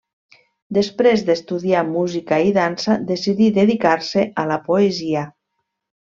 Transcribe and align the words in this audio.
Després 0.77 1.23
d'estudiar 1.27 1.83
música 1.89 2.39
i 2.47 2.55
dansa, 2.57 2.95
decidí 3.11 3.51
dedicar-se 3.59 4.25
a 4.45 4.47
la 4.55 4.59
poesia. 4.71 5.29